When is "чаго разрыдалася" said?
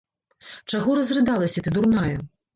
0.73-1.59